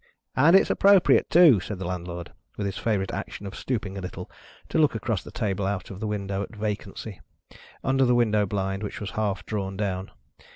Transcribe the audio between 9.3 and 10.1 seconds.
drawn down.